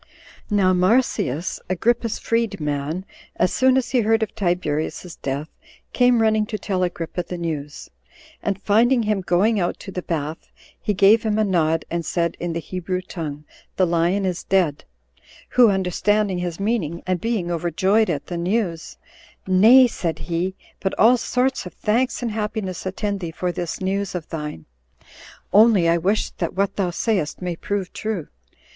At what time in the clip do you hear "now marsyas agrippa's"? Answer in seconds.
0.49-2.17